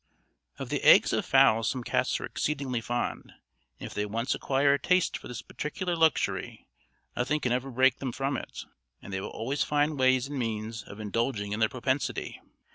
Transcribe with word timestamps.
Of 0.57 0.69
the 0.69 0.81
eggs 0.83 1.13
of 1.13 1.27
fowls 1.27 1.69
some 1.69 1.83
cats 1.83 2.19
are 2.19 2.25
exceedingly 2.25 2.81
fond, 2.81 3.33
and 3.79 3.85
if 3.85 3.93
they 3.93 4.07
once 4.07 4.33
acquire 4.33 4.73
a 4.73 4.79
taste 4.79 5.15
for 5.15 5.27
this 5.27 5.43
particular 5.43 5.95
luxury, 5.95 6.65
nothing 7.15 7.39
can 7.39 7.51
ever 7.51 7.69
break 7.69 7.99
them 7.99 8.11
from 8.11 8.35
it, 8.35 8.65
and 8.99 9.13
they 9.13 9.21
will 9.21 9.29
always 9.29 9.61
find 9.61 9.99
ways 9.99 10.25
and 10.25 10.39
means 10.39 10.81
of 10.81 10.99
indulging 10.99 11.51
in 11.51 11.59
the 11.59 11.69
propensity. 11.69 12.41